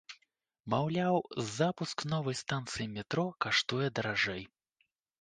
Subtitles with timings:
[0.73, 1.19] Маўляў,
[1.59, 4.43] запуск новай станцыі метро каштуе даражэй.